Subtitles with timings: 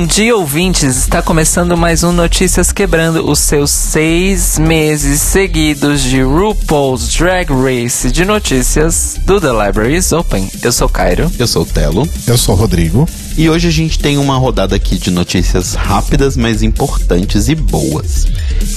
[0.00, 0.96] Bom dia, ouvintes!
[0.96, 8.10] Está começando mais um Notícias Quebrando os seus seis meses seguidos de RuPaul's Drag Race
[8.10, 10.48] de notícias do The Libraries Open.
[10.62, 11.30] Eu sou Cairo.
[11.38, 12.08] Eu sou o Telo.
[12.26, 13.06] Eu sou o Rodrigo.
[13.36, 18.26] E hoje a gente tem uma rodada aqui de notícias rápidas, mas importantes e boas.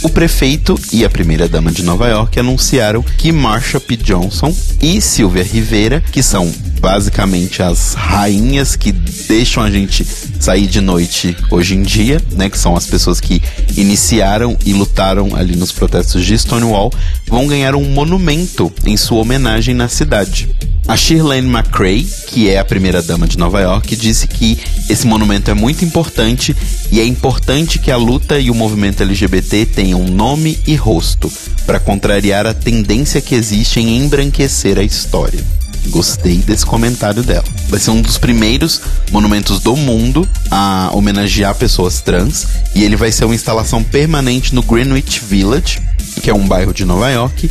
[0.02, 3.95] O prefeito e a primeira-dama de Nova York anunciaram que Marsha P.
[3.95, 10.03] Johnson e Silvia Rivera, que são basicamente as rainhas que deixam a gente
[10.44, 13.42] sair de noite hoje em dia, né, que são as pessoas que
[13.78, 16.92] iniciaram e lutaram ali nos protestos de Stonewall,
[17.26, 20.54] vão ganhar um monumento em sua homenagem na cidade.
[20.86, 24.59] A Shirlene McRae, que é a primeira dama de Nova York, disse que
[24.90, 26.54] esse monumento é muito importante
[26.92, 31.32] e é importante que a luta e o movimento LGBT tenham nome e rosto
[31.66, 35.62] para contrariar a tendência que existe em embranquecer a história.
[35.88, 37.44] Gostei desse comentário dela.
[37.70, 38.81] Vai ser um dos primeiros
[39.12, 44.64] monumentos do mundo a homenagear pessoas trans e ele vai ser uma instalação permanente no
[44.64, 45.81] Greenwich Village,
[46.22, 47.50] que é um bairro de Nova York,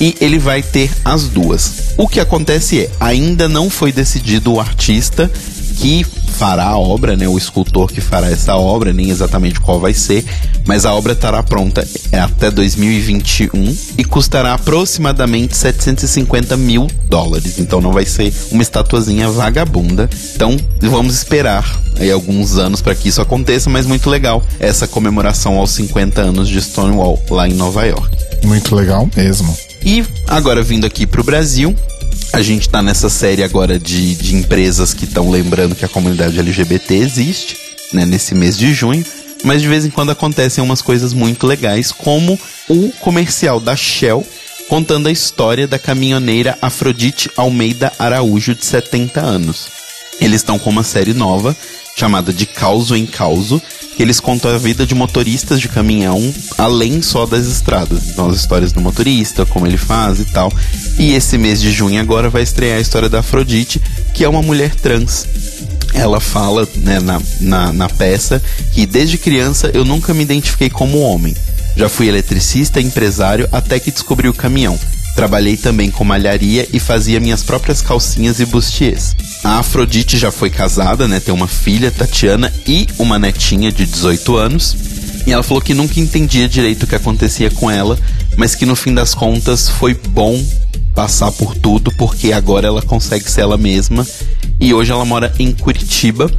[0.00, 1.94] e ele vai ter as duas.
[1.96, 5.30] O que acontece é, ainda não foi decidido o artista
[5.80, 9.94] que fará a obra, né, o escultor que fará essa obra, nem exatamente qual vai
[9.94, 10.22] ser,
[10.66, 17.58] mas a obra estará pronta até 2021 e custará aproximadamente 750 mil dólares.
[17.58, 20.08] Então não vai ser uma estatuazinha vagabunda.
[20.34, 21.64] Então vamos esperar
[21.98, 26.48] aí alguns anos para que isso aconteça, mas muito legal essa comemoração aos 50 anos
[26.48, 28.16] de Stonewall lá em Nova York.
[28.44, 29.56] Muito legal mesmo.
[29.82, 31.74] E agora vindo aqui para o Brasil,
[32.32, 36.38] a gente tá nessa série agora de, de empresas que estão lembrando que a comunidade
[36.38, 37.56] LGBT existe,
[37.92, 39.04] né, nesse mês de junho.
[39.42, 44.24] Mas de vez em quando acontecem umas coisas muito legais, como o comercial da Shell
[44.68, 49.68] contando a história da caminhoneira Afrodite Almeida Araújo, de 70 anos.
[50.20, 51.56] Eles estão com uma série nova
[51.96, 53.60] chamada de Causo em Causo,
[53.96, 58.08] que eles contam a vida de motoristas de caminhão além só das estradas.
[58.08, 60.52] Então, as histórias do motorista, como ele faz e tal.
[61.00, 63.80] E esse mês de junho agora vai estrear a história da Afrodite,
[64.12, 65.26] que é uma mulher trans.
[65.94, 68.40] Ela fala né, na, na, na peça
[68.74, 71.34] que desde criança eu nunca me identifiquei como homem.
[71.74, 74.78] Já fui eletricista, empresário, até que descobri o caminhão.
[75.16, 79.16] Trabalhei também com malharia e fazia minhas próprias calcinhas e bustiers.
[79.42, 81.18] A Afrodite já foi casada, né?
[81.18, 84.76] Tem uma filha, Tatiana, e uma netinha de 18 anos.
[85.26, 87.98] E ela falou que nunca entendia direito o que acontecia com ela,
[88.36, 90.44] mas que no fim das contas foi bom
[90.94, 94.06] passar por tudo, porque agora ela consegue ser ela mesma.
[94.58, 96.30] E hoje ela mora em Curitiba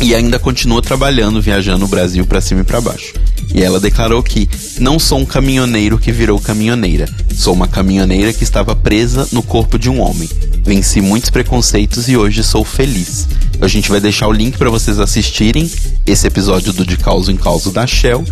[0.00, 3.14] e ainda continua trabalhando, viajando o Brasil para cima e para baixo.
[3.54, 4.48] E ela declarou que
[4.78, 9.78] não sou um caminhoneiro que virou caminhoneira, sou uma caminhoneira que estava presa no corpo
[9.78, 10.28] de um homem.
[10.64, 13.26] Venci muitos preconceitos e hoje sou feliz.
[13.60, 15.70] A gente vai deixar o link para vocês assistirem
[16.06, 18.24] esse episódio do De Causo em Causo da Shell.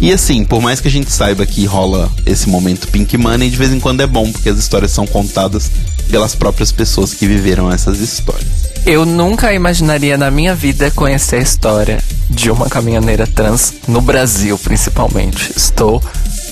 [0.00, 3.56] E assim, por mais que a gente saiba que rola esse momento Pink Money, de
[3.56, 5.70] vez em quando é bom, porque as histórias são contadas
[6.10, 8.74] pelas próprias pessoas que viveram essas histórias.
[8.84, 14.58] Eu nunca imaginaria na minha vida conhecer a história de uma caminhoneira trans no Brasil,
[14.58, 15.52] principalmente.
[15.56, 16.02] Estou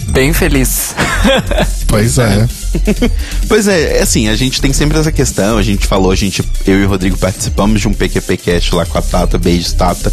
[0.09, 0.95] bem feliz.
[1.87, 2.49] Pois é.
[3.49, 6.43] pois é, é, assim, a gente tem sempre essa questão, a gente falou, a gente,
[6.67, 10.13] eu e o Rodrigo participamos de um PQP Cast lá com a Tata, beijos Tata,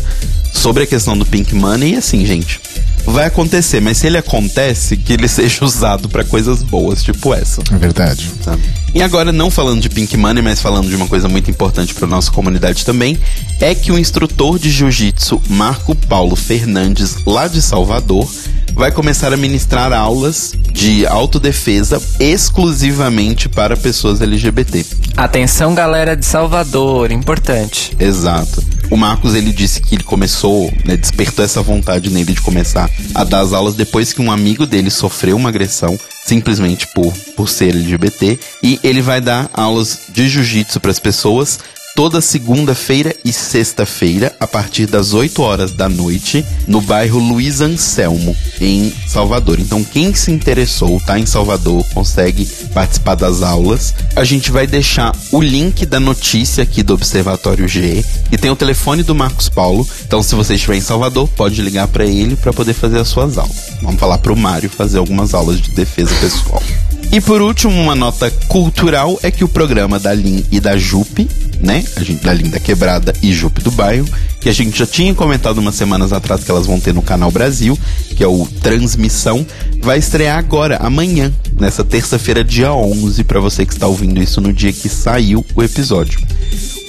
[0.52, 2.60] sobre a questão do Pink Money, e assim, gente,
[3.06, 7.62] vai acontecer, mas se ele acontece, que ele seja usado para coisas boas, tipo essa.
[7.72, 8.30] É verdade.
[8.44, 8.62] Sabe?
[8.94, 12.08] E agora, não falando de Pink Money, mas falando de uma coisa muito importante para
[12.08, 13.18] nossa comunidade também,
[13.60, 18.30] é que o instrutor de jiu-jitsu Marco Paulo Fernandes, lá de Salvador,
[18.80, 24.86] vai começar a ministrar aulas de autodefesa exclusivamente para pessoas LGBT.
[25.18, 27.94] Atenção, galera de Salvador, importante.
[28.00, 28.64] Exato.
[28.90, 33.26] O Marcos ele disse que ele começou, né, despertou essa vontade nele de começar a
[33.26, 37.76] dar as aulas depois que um amigo dele sofreu uma agressão simplesmente por, por ser
[37.76, 41.60] LGBT e ele vai dar aulas de jiu-jitsu para as pessoas
[42.00, 48.34] toda segunda-feira e sexta-feira, a partir das 8 horas da noite, no bairro Luiz Anselmo,
[48.62, 49.60] em Salvador.
[49.60, 53.94] Então, quem se interessou, tá em Salvador, consegue participar das aulas.
[54.16, 58.02] A gente vai deixar o link da notícia aqui do Observatório G
[58.32, 59.86] e tem o telefone do Marcos Paulo.
[60.08, 63.38] Então, se você estiver em Salvador, pode ligar para ele para poder fazer as suas
[63.38, 63.74] aulas.
[63.82, 66.64] Vamos falar pro Mário fazer algumas aulas de defesa pessoal.
[67.12, 71.28] E por último, uma nota cultural é que o programa da Lin e da Jupe,
[71.60, 71.84] né?
[71.96, 74.08] A gente, da Linda Quebrada e Jupe do Bairro,
[74.40, 77.32] que a gente já tinha comentado umas semanas atrás que elas vão ter no Canal
[77.32, 77.78] Brasil,
[78.16, 79.46] que é o Transmissão,
[79.82, 84.54] vai estrear agora, amanhã, nessa terça-feira, dia 11, para você que está ouvindo isso no
[84.54, 86.20] dia que saiu o episódio.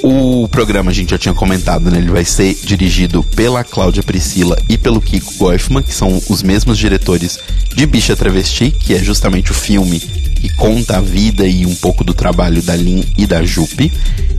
[0.03, 1.99] O programa a gente já tinha comentado, né?
[1.99, 6.79] Ele vai ser dirigido pela Cláudia Priscila e pelo Kiko Goifman, que são os mesmos
[6.79, 7.39] diretores
[7.75, 10.01] de Bicha Travesti, que é justamente o filme
[10.41, 13.93] que conta a vida e um pouco do trabalho da Lin e da Jupe.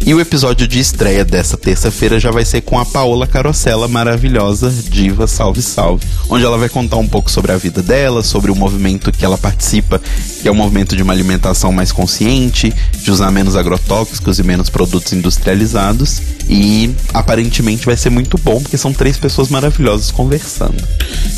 [0.03, 4.73] E o episódio de estreia dessa terça-feira já vai ser com a Paola Carosella, maravilhosa
[4.89, 8.55] diva Salve Salve, onde ela vai contar um pouco sobre a vida dela, sobre o
[8.55, 10.01] movimento que ela participa,
[10.41, 14.71] que é um movimento de uma alimentação mais consciente, de usar menos agrotóxicos e menos
[14.71, 15.11] produtos
[15.51, 16.21] industrializados.
[16.49, 20.75] E aparentemente vai ser muito bom, porque são três pessoas maravilhosas conversando.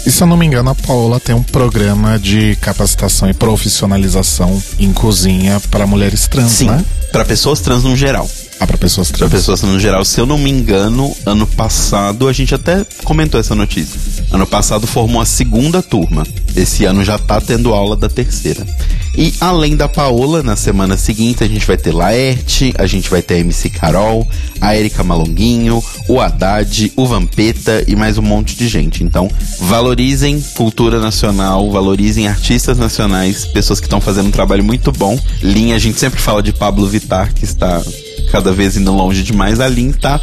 [0.06, 4.62] E se eu não me engano, a Paola tem um programa de capacitação e profissionalização
[4.80, 6.84] em cozinha para mulheres trans, Sim, né?
[7.12, 8.28] para pessoas trans no geral.
[8.60, 9.32] Ah, para pessoas Para trans.
[9.32, 13.56] pessoas no geral, se eu não me engano, ano passado a gente até comentou essa
[13.56, 14.00] notícia.
[14.32, 16.26] Ano passado formou a segunda turma.
[16.56, 18.66] Esse ano já tá tendo aula da terceira.
[19.16, 23.22] E além da Paola, na semana seguinte a gente vai ter Laerte, a gente vai
[23.22, 24.28] ter a MC Carol,
[24.60, 29.04] a Erika Malonguinho, o Haddad, o Vampeta e mais um monte de gente.
[29.04, 29.30] Então,
[29.60, 35.20] valorizem cultura nacional, valorizem artistas nacionais, pessoas que estão fazendo um trabalho muito bom.
[35.44, 37.82] Linha, a gente sempre fala de Pablo Vittar, que está
[38.32, 39.60] cada vez indo longe demais.
[39.60, 40.20] A Lin tá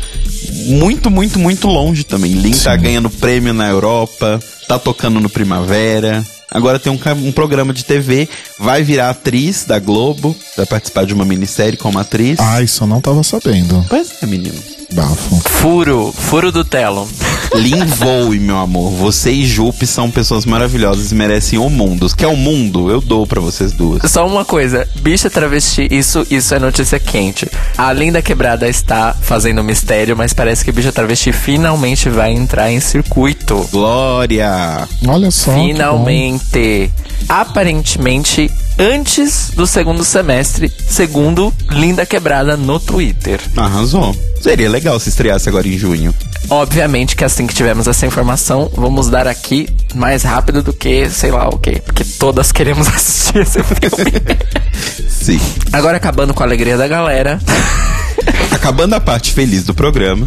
[0.67, 2.33] muito, muito, muito longe também.
[2.33, 2.83] Lin tá Sim.
[2.83, 6.25] ganhando prêmio na Europa, tá tocando no Primavera.
[6.51, 11.15] Agora tem um, um programa de TV, vai virar atriz da Globo, vai participar de
[11.15, 12.41] uma minissérie como atriz.
[12.41, 13.85] Ah, isso eu não tava sabendo.
[13.89, 14.59] Pois é, menino.
[14.93, 15.41] Bafo.
[15.49, 17.09] Furo, furo do telo.
[17.55, 18.91] Lin Voe, meu amor.
[18.93, 22.09] Você e Jupe são pessoas maravilhosas e merecem o mundo.
[22.17, 22.91] Quer o mundo?
[22.91, 24.11] Eu dou pra vocês duas.
[24.11, 27.49] Só uma coisa, bicha travesti, isso, isso é notícia quente.
[27.77, 32.81] A Linda Quebrada está fazendo mistério, mas parece que bicha travesti finalmente vai entrar em
[32.81, 33.69] circuito.
[33.71, 34.89] Glória!
[35.07, 35.53] Olha só.
[35.53, 36.91] Finalmente.
[37.29, 43.41] Aparentemente, antes do segundo semestre, segundo Linda Quebrada no Twitter.
[43.57, 44.15] Arrasou.
[44.41, 46.15] Seria legal se estreasse agora em junho.
[46.49, 51.31] Obviamente que assim que tivermos essa informação, vamos dar aqui mais rápido do que sei
[51.31, 51.83] lá o quê.
[51.85, 54.13] Porque todas queremos assistir esse filme.
[55.09, 55.41] Sim.
[55.73, 57.39] Agora acabando com a alegria da galera.
[58.51, 60.27] Acabando a parte feliz do programa.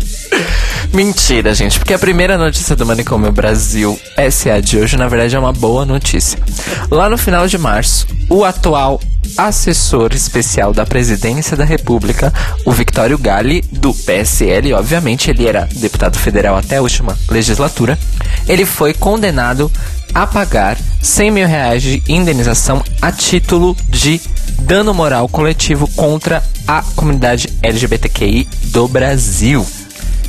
[0.91, 3.99] Mentira, gente, porque a primeira notícia do Manicômio Brasil
[4.31, 6.39] SA de hoje, na verdade, é uma boa notícia.
[6.89, 8.99] Lá no final de março, o atual
[9.37, 12.33] assessor especial da presidência da República,
[12.65, 17.97] o Victório Galli, do PSL, obviamente, ele era deputado federal até a última legislatura,
[18.47, 19.71] ele foi condenado
[20.13, 24.21] a pagar 100 mil reais de indenização a título de
[24.59, 29.65] dano moral coletivo contra a comunidade LGBTQI do Brasil.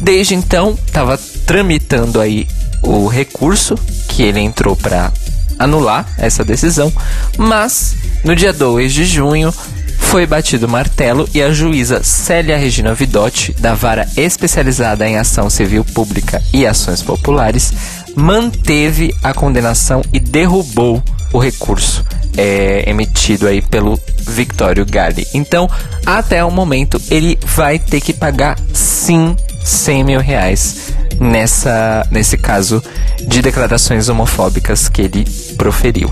[0.01, 2.49] Desde então, estava tramitando aí
[2.83, 3.77] o recurso
[4.09, 5.13] que ele entrou para
[5.59, 6.93] anular essa decisão,
[7.39, 7.95] mas
[8.25, 9.53] no dia 2 de junho
[9.99, 15.51] foi batido o martelo e a juíza Célia Regina Vidotti, da Vara Especializada em Ação
[15.51, 17.73] Civil Pública e Ações Populares,
[18.15, 21.03] manteve a condenação e derrubou
[21.33, 22.05] o recurso
[22.37, 25.27] é, emitido aí pelo Victório Galli.
[25.35, 25.69] Então,
[26.07, 32.83] até o momento, ele vai ter que pagar sim 100 mil reais nessa, nesse caso
[33.27, 35.25] de declarações homofóbicas que ele
[35.57, 36.11] proferiu.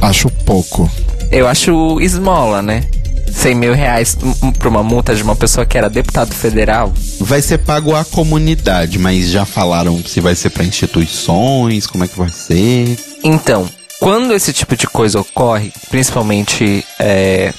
[0.00, 0.90] Acho pouco.
[1.30, 2.84] Eu acho esmola, né?
[3.32, 4.16] 100 mil reais
[4.58, 6.92] pra uma multa de uma pessoa que era deputado federal.
[7.20, 12.08] Vai ser pago à comunidade, mas já falaram se vai ser para instituições, como é
[12.08, 12.96] que vai ser.
[13.22, 17.52] Então, quando esse tipo de coisa ocorre, principalmente é,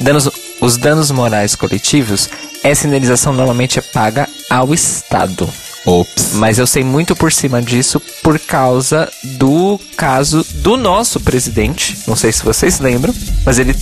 [0.00, 2.28] danos, os danos morais coletivos,
[2.62, 5.48] essa indenização normalmente é paga ao Estado.
[5.88, 6.34] Ops.
[6.34, 11.98] Mas eu sei muito por cima disso por causa do caso do nosso presidente.
[12.06, 13.14] Não sei se vocês lembram,
[13.44, 13.74] mas ele,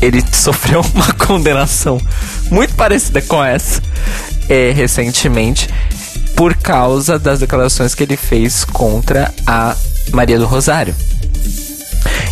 [0.00, 2.00] ele sofreu uma condenação
[2.50, 3.82] muito parecida com essa
[4.48, 5.68] é, recentemente
[6.34, 9.76] por causa das declarações que ele fez contra a
[10.12, 10.94] Maria do Rosário.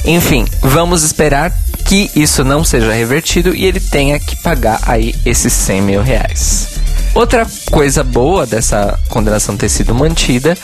[0.07, 1.53] Enfim, vamos esperar
[1.85, 6.79] que isso não seja revertido e ele tenha que pagar aí esses 100 mil reais.
[7.19, 10.57] Outra coisa boa dessa condenação ter sido mantida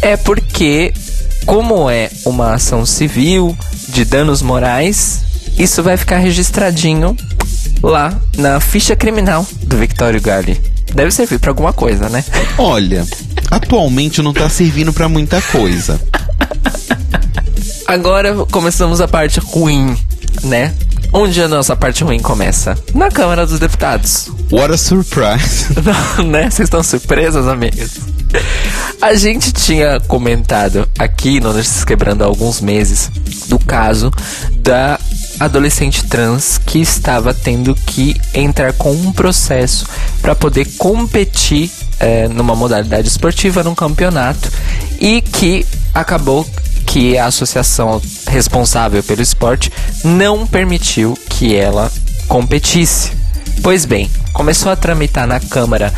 [0.00, 0.94] é porque,
[1.44, 3.54] como é uma ação civil
[3.90, 5.22] de danos morais,
[5.58, 7.14] isso vai ficar registradinho
[7.82, 10.58] lá na ficha criminal do Victório Galli.
[10.94, 12.24] Deve servir pra alguma coisa, né?
[12.56, 13.06] Olha,
[13.50, 16.00] atualmente não tá servindo para muita coisa.
[17.86, 19.94] Agora começamos a parte ruim,
[20.42, 20.72] né?
[21.12, 22.76] Onde a nossa parte ruim começa?
[22.94, 24.30] Na Câmara dos Deputados.
[24.50, 25.66] What a surprise.
[26.18, 26.50] Não, né?
[26.50, 27.92] Vocês estão surpresas, amigos?
[29.00, 33.10] A gente tinha comentado aqui no Notícias Quebrando há alguns meses
[33.48, 34.12] do caso
[34.56, 34.98] da
[35.40, 39.86] adolescente trans que estava tendo que entrar com um processo
[40.20, 44.50] para poder competir é, numa modalidade esportiva, num campeonato,
[45.00, 46.46] e que acabou
[46.88, 49.70] que a associação responsável pelo esporte
[50.02, 51.92] não permitiu que ela
[52.26, 53.12] competisse.
[53.62, 55.92] Pois bem, começou a tramitar na Câmara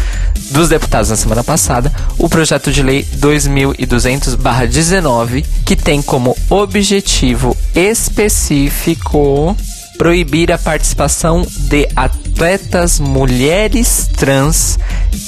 [0.50, 9.56] dos Deputados na semana passada o projeto de lei 2200/19, que tem como objetivo específico
[10.00, 14.78] proibir a participação de atletas mulheres trans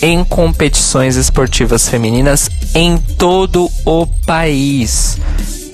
[0.01, 5.19] em competições esportivas femininas em todo o país.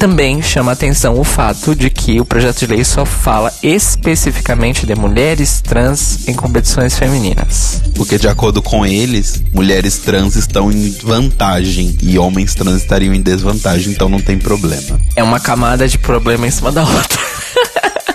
[0.00, 4.96] Também chama atenção o fato de que o projeto de lei só fala especificamente de
[4.96, 7.80] mulheres trans em competições femininas.
[7.94, 13.22] Porque, de acordo com eles, mulheres trans estão em vantagem e homens trans estariam em
[13.22, 15.00] desvantagem, então não tem problema.
[15.14, 17.28] É uma camada de problema em cima da outra.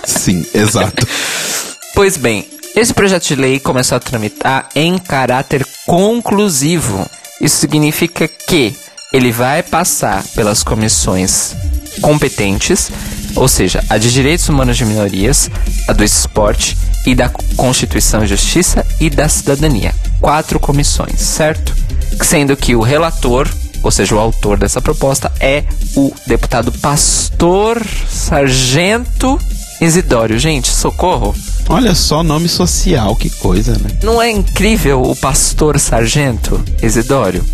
[0.06, 1.06] Sim, exato.
[1.94, 7.08] pois bem, esse projeto de lei começou a tramitar em caráter conclusivo.
[7.40, 8.74] Isso significa que
[9.12, 11.54] ele vai passar pelas comissões
[12.00, 12.90] competentes,
[13.36, 15.48] ou seja, a de Direitos Humanos de Minorias,
[15.86, 19.94] a do Esporte e da Constituição e Justiça e da Cidadania.
[20.20, 21.76] Quatro comissões, certo?
[22.22, 23.48] Sendo que o relator,
[23.84, 25.62] ou seja, o autor dessa proposta, é
[25.94, 29.38] o deputado Pastor Sargento
[29.84, 30.38] Isidório.
[30.38, 31.34] Gente, socorro!
[31.68, 33.98] Olha só, nome social, que coisa, né?
[34.02, 37.44] Não é incrível o Pastor Sargento Isidório?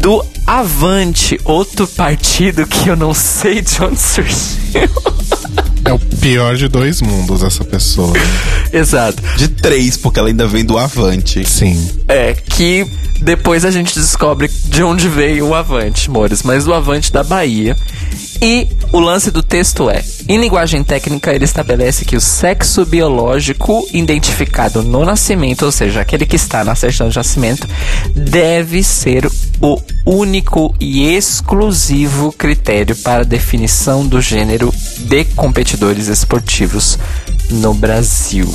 [0.00, 4.58] Do Avante, outro partido que eu não sei de onde surgiu.
[5.84, 8.12] É o pior de dois mundos, essa pessoa.
[8.72, 9.22] Exato.
[9.36, 11.48] De três, porque ela ainda vem do Avante.
[11.48, 11.88] Sim.
[12.06, 12.86] É, que
[13.20, 17.76] depois a gente descobre de onde veio o Avante, Mores, mas o Avante da Bahia.
[18.40, 23.86] E o lance do texto é: em linguagem técnica, ele estabelece que o sexo biológico
[23.92, 27.68] identificado no nascimento, ou seja, aquele que está na certidão de nascimento,
[28.14, 29.28] deve ser
[29.60, 36.98] o único e exclusivo critério para definição do gênero de competidores esportivos
[37.50, 38.52] no Brasil.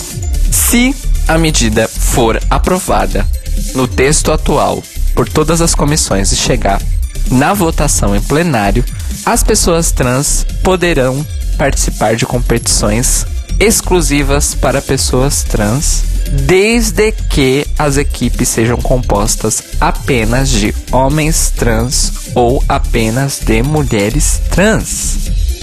[0.52, 0.96] Se
[1.28, 3.28] a medida for aprovada
[3.76, 4.82] no texto atual
[5.14, 6.82] por todas as comissões e chegar
[7.30, 8.84] na votação em plenário,
[9.26, 11.26] as pessoas trans poderão
[11.58, 13.26] participar de competições
[13.60, 16.04] exclusivas para pessoas trans,
[16.46, 25.18] desde que as equipes sejam compostas apenas de homens trans ou apenas de mulheres trans.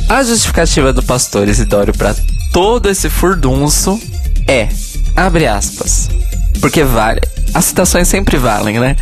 [0.09, 2.15] A justificativa do pastor Isidório para
[2.53, 4.01] todo esse furdunço
[4.47, 4.69] é,
[5.15, 6.09] abre aspas,
[6.61, 7.21] porque vale,
[7.53, 8.97] as citações sempre valem, né?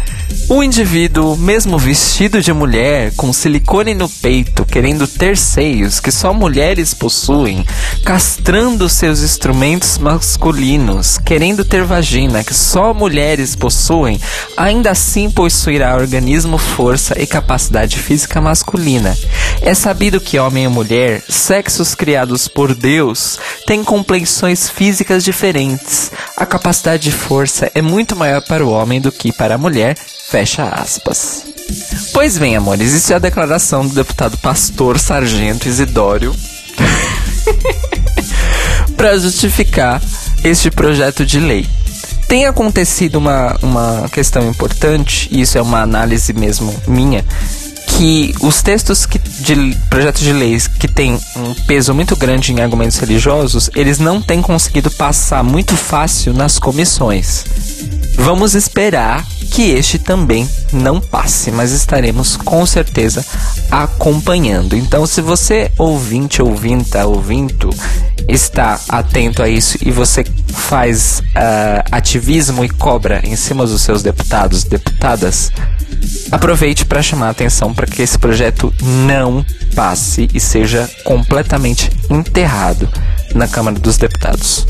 [0.51, 6.33] O indivíduo, mesmo vestido de mulher, com silicone no peito, querendo ter seios que só
[6.33, 7.67] mulheres possuem,
[8.03, 14.19] castrando seus instrumentos masculinos, querendo ter vagina que só mulheres possuem,
[14.57, 19.15] ainda assim possuirá organismo, força e capacidade física masculina.
[19.61, 26.11] É sabido que homem e mulher, sexos criados por Deus, têm complexões físicas diferentes.
[26.37, 29.95] A capacidade de força é muito maior para o homem do que para a mulher
[30.31, 31.43] Fecha aspas.
[32.13, 36.37] Pois bem, amores, isso é a declaração do deputado pastor Sargento Isidório
[38.95, 40.03] para justificar
[40.45, 41.67] este projeto de lei.
[42.29, 47.25] Tem acontecido uma, uma questão importante, e isso é uma análise mesmo minha,
[47.97, 52.61] que os textos que, de projetos de leis que têm um peso muito grande em
[52.61, 57.47] argumentos religiosos, eles não têm conseguido passar muito fácil nas comissões.
[58.15, 59.27] Vamos esperar
[59.59, 63.27] que este também não passe, mas estaremos com certeza
[63.69, 64.77] acompanhando.
[64.77, 67.69] Então, se você ouvinte, ouvinta, ouvinto,
[68.29, 74.01] está atento a isso e você faz uh, ativismo e cobra em cima dos seus
[74.01, 75.51] deputados, deputadas,
[76.31, 82.89] aproveite para chamar a atenção para que esse projeto não passe e seja completamente enterrado
[83.35, 84.65] na Câmara dos Deputados.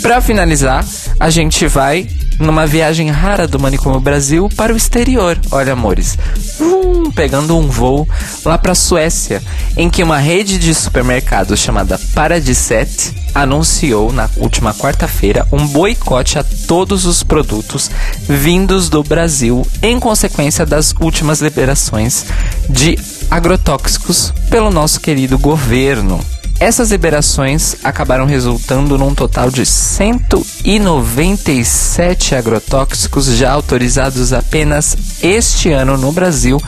[0.00, 0.84] Para finalizar,
[1.18, 2.06] a gente vai
[2.42, 5.38] numa viagem rara do Manicômio Brasil para o exterior.
[5.50, 6.18] Olha, amores,
[6.60, 8.08] hum, pegando um voo
[8.44, 9.42] lá para a Suécia,
[9.76, 16.44] em que uma rede de supermercados chamada Paradisette anunciou na última quarta-feira um boicote a
[16.66, 17.90] todos os produtos
[18.28, 22.26] vindos do Brasil em consequência das últimas liberações
[22.68, 22.98] de
[23.30, 26.20] agrotóxicos pelo nosso querido governo.
[26.62, 36.12] Essas liberações acabaram resultando num total de 197 agrotóxicos já autorizados apenas este ano no
[36.12, 36.62] Brasil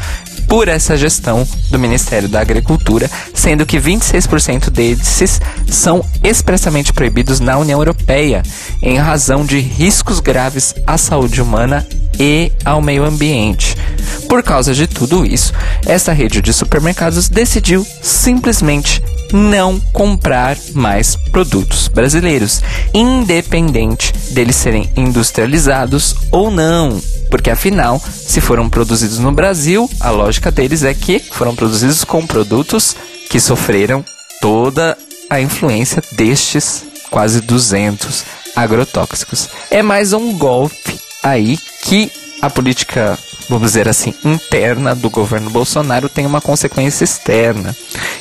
[0.48, 7.56] por essa gestão do Ministério da Agricultura, sendo que 26% desses são expressamente proibidos na
[7.56, 8.42] União Europeia,
[8.82, 11.86] em razão de riscos graves à saúde humana
[12.18, 13.76] e ao meio ambiente.
[14.28, 15.52] Por causa de tudo isso,
[15.86, 19.00] essa rede de supermercados decidiu simplesmente
[19.34, 22.62] não comprar mais produtos brasileiros,
[22.94, 27.02] independente deles serem industrializados ou não.
[27.28, 32.24] Porque afinal, se foram produzidos no Brasil, a lógica deles é que foram produzidos com
[32.24, 32.94] produtos
[33.28, 34.04] que sofreram
[34.40, 34.96] toda
[35.28, 38.24] a influência destes quase 200
[38.54, 39.48] agrotóxicos.
[39.68, 42.10] É mais um golpe aí que
[42.40, 47.74] a política, vamos dizer assim, interna do governo Bolsonaro tem uma consequência externa.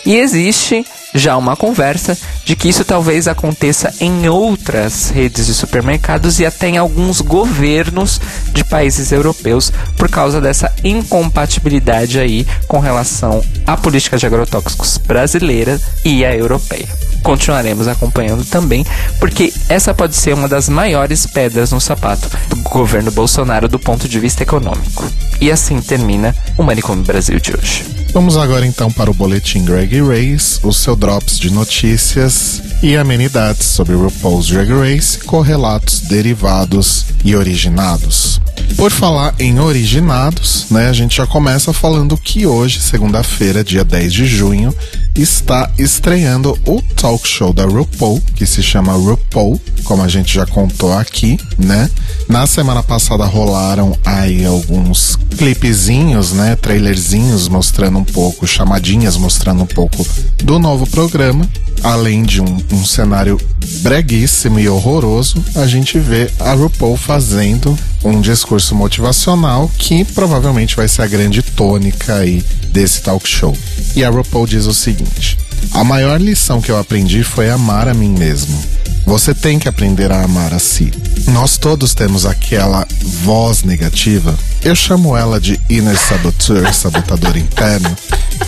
[0.05, 6.39] E existe já uma conversa de que isso talvez aconteça em outras redes de supermercados
[6.39, 8.20] e até em alguns governos
[8.51, 15.79] de países europeus por causa dessa incompatibilidade aí com relação à política de agrotóxicos brasileira
[16.03, 16.88] e a europeia.
[17.24, 18.86] Continuaremos acompanhando também,
[19.17, 24.10] porque essa pode ser uma das maiores pedras no sapato do governo Bolsonaro do ponto
[24.10, 25.10] de vista econômico.
[25.39, 28.02] E assim termina o Manicômio Brasil de hoje.
[28.13, 33.65] Vamos agora então para o boletim Drag Race, o seu drops de notícias e amenidades
[33.65, 38.39] sobre RuPaul's Drag Race, correlatos, derivados e originados.
[38.75, 44.12] Por falar em originados, né, a gente já começa falando que hoje, segunda-feira, dia 10
[44.12, 44.75] de junho,
[45.15, 50.46] está estreando o talk show da RuPaul, que se chama RuPaul, como a gente já
[50.46, 51.89] contou aqui, né?
[52.27, 59.67] Na semana passada rolaram aí alguns clipezinhos, né, trailerzinhos mostrando um pouco, chamadinhas mostrando um
[59.67, 60.05] pouco
[60.43, 61.47] do novo programa.
[61.84, 63.38] Além de um, um cenário
[63.82, 70.88] breguíssimo e horroroso, a gente vê a RuPaul fazendo um discurso motivacional que provavelmente vai
[70.88, 73.56] ser a grande tônica aí desse talk show.
[73.96, 75.38] E a RuPaul diz o seguinte:
[75.74, 78.58] A maior lição que eu aprendi foi amar a mim mesmo.
[79.05, 80.91] Você tem que aprender a amar a si.
[81.27, 84.33] Nós todos temos aquela voz negativa.
[84.63, 87.95] Eu chamo ela de inner saboteur, sabotador interno.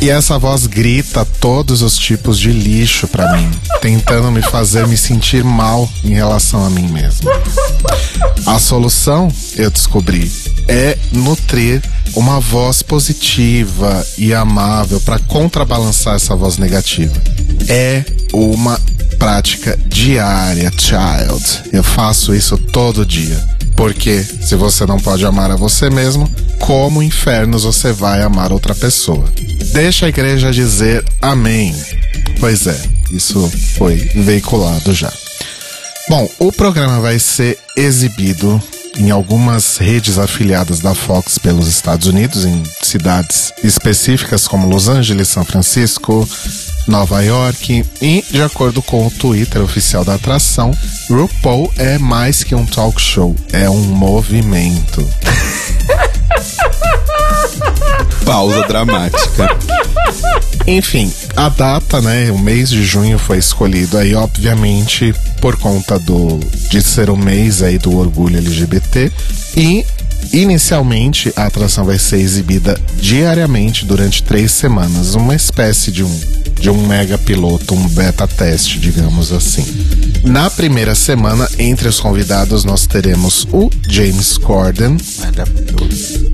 [0.01, 3.49] E essa voz grita todos os tipos de lixo para mim,
[3.81, 7.29] tentando me fazer me sentir mal em relação a mim mesmo.
[8.45, 10.31] A solução, eu descobri,
[10.67, 11.81] é nutrir
[12.15, 17.15] uma voz positiva e amável para contrabalançar essa voz negativa.
[17.67, 18.79] É uma
[19.17, 21.69] prática diária, child.
[21.71, 23.37] Eu faço isso todo dia.
[23.75, 28.73] Porque se você não pode amar a você mesmo, como infernos você vai amar outra
[28.73, 29.29] pessoa?
[29.73, 31.75] Deixa a igreja dizer amém.
[32.39, 32.79] Pois é,
[33.11, 35.11] isso foi veiculado já.
[36.07, 38.61] Bom, o programa vai ser exibido
[38.97, 45.27] em algumas redes afiliadas da Fox pelos Estados Unidos, em cidades específicas como Los Angeles,
[45.27, 46.27] São Francisco,
[46.87, 47.85] Nova York.
[48.01, 50.71] E, de acordo com o Twitter oficial da atração,
[51.09, 55.05] RuPaul é mais que um talk show, é um movimento.
[58.25, 59.57] Pausa dramática.
[60.67, 66.39] Enfim, a data, né, o mês de junho foi escolhido aí, obviamente, por conta do
[66.69, 69.11] de ser o mês aí do orgulho LGBT
[69.55, 69.85] e
[70.33, 76.19] Inicialmente, a atração vai ser exibida diariamente durante três semanas, uma espécie de um,
[76.65, 79.63] de um mega piloto, um beta teste, digamos assim.
[80.23, 84.97] Na primeira semana, entre os convidados, nós teremos o James Corden,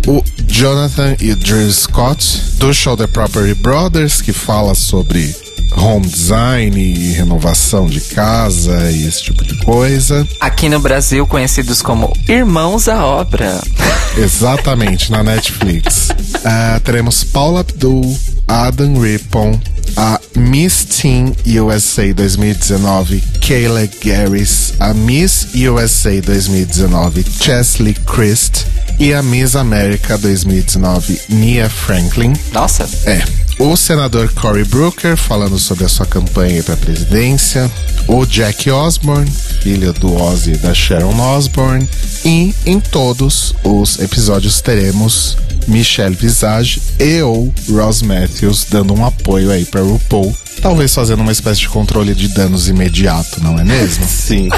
[0.08, 5.36] o Jonathan e Drew Scott, do show The Property Brothers, que fala sobre
[5.76, 10.26] home design e renovação de casa e esse tipo de coisa.
[10.40, 13.60] Aqui no Brasil, conhecidos como Irmãos à Obra.
[14.18, 16.10] Exatamente, na Netflix.
[16.10, 18.18] Uh, teremos Paula Abdul,
[18.48, 19.60] Adam Rippon,
[19.98, 28.66] a Miss Teen USA 2019, Kayla Garris, a Miss USA 2019, Chesley Christ
[29.00, 32.34] e a Miss América 2019, Nia Franklin.
[32.54, 32.88] Nossa!
[33.06, 33.41] É.
[33.60, 37.72] O senador Cory Brooker falando sobre a sua campanha para a presidência.
[38.08, 39.30] O Jack Osborne,
[39.62, 41.88] filho do Ozzy e da Sharon Osbourne.
[42.26, 45.38] E em todos os episódios teremos
[45.68, 50.36] Michelle Visage e ou Ross Matthews dando um apoio aí para RuPaul.
[50.62, 54.06] Talvez fazendo uma espécie de controle de danos imediato, não é mesmo?
[54.10, 54.50] Sim.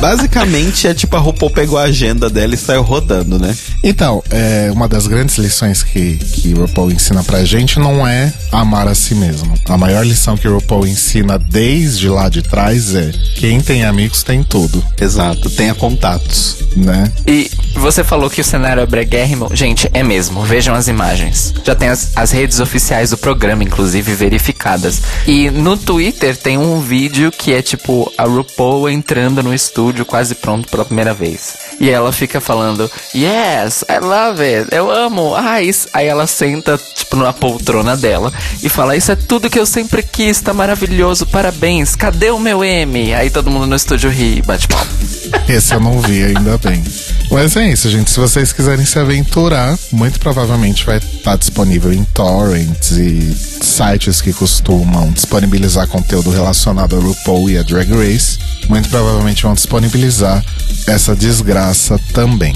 [0.00, 3.56] Basicamente é tipo a RuPaul pegou a agenda dela e saiu rodando, né?
[3.82, 8.88] Então, é, uma das grandes lições que, que RuPaul ensina pra gente não é amar
[8.88, 9.54] a si mesmo.
[9.68, 14.42] A maior lição que RuPaul ensina desde lá de trás é quem tem amigos tem
[14.42, 16.56] tudo, Exato, tenha contatos.
[16.76, 17.10] né?
[17.26, 19.50] E você falou que o cenário é breguérrimo.
[19.54, 20.42] Gente, é mesmo.
[20.44, 21.52] Vejam as imagens.
[21.64, 25.00] Já tem as, as redes oficiais do programa, inclusive, verificadas.
[25.26, 30.36] E no Twitter tem um vídeo que é tipo a RuPaul entrando no estúdio quase
[30.36, 31.56] pronto pela primeira vez.
[31.80, 35.34] E ela fica falando, Yes, I love it, eu amo.
[35.34, 35.88] Ah, isso.
[35.92, 38.32] Aí ela senta, tipo, na poltrona dela
[38.62, 42.64] e fala: Isso é tudo que eu sempre quis, tá maravilhoso, parabéns, cadê o meu
[42.64, 43.12] M?
[43.12, 44.86] Aí todo mundo no estúdio ri e bate palma.
[45.48, 46.82] Esse eu não vi, ainda bem.
[47.30, 48.10] Mas é isso, gente.
[48.10, 54.32] Se vocês quiserem se aventurar, muito provavelmente vai estar disponível em torrents e sites que
[54.32, 58.38] costumam disponibilizar conteúdo relacionado a RuPaul e a Drag Race.
[58.70, 60.44] Muito provavelmente vão disponibilizar
[60.86, 62.54] essa desgraça também.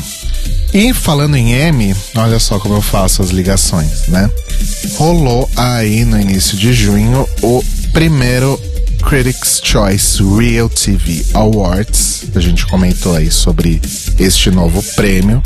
[0.73, 4.31] E falando em M, olha só como eu faço as ligações, né?
[4.95, 8.61] Rolou aí no início de junho o primeiro
[9.09, 12.27] Critics' Choice Real TV Awards.
[12.33, 13.83] A gente comentou aí sobre
[14.17, 15.43] este novo prêmio,